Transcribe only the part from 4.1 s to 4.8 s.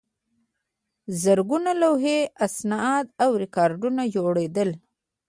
جوړېدل.